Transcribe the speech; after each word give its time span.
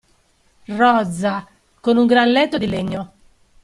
Rozza, 0.79 1.47
con 1.79 1.97
un 1.97 2.07
gran 2.07 2.31
letto 2.31 2.57
di 2.57 2.65
legno. 2.65 3.13